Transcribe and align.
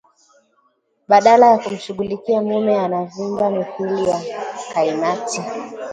Badala 1.07 1.47
ya 1.51 1.57
kumshughulikia 1.57 2.41
mume 2.41 2.79
anavimba 2.79 3.49
mithili 3.51 4.09
ya 4.09 4.21
kaimati 4.73 5.41